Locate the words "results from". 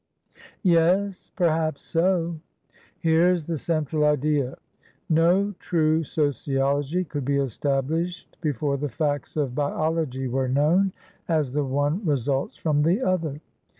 12.03-12.81